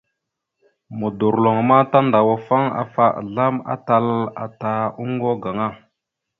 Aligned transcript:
Modorloŋ 0.99 1.57
ma 1.69 1.79
tandawafaŋ 1.91 2.63
afa 2.81 3.05
azlam 3.19 3.55
atal 3.73 4.05
ata 4.43 4.71
oŋgo 5.01 5.31
gaŋa. 5.43 5.67